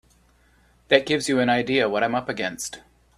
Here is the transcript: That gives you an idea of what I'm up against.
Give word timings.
That 0.87 1.05
gives 1.05 1.29
you 1.29 1.39
an 1.39 1.49
idea 1.49 1.85
of 1.85 1.91
what 1.91 2.03
I'm 2.03 2.15
up 2.15 2.27
against. 2.27 2.79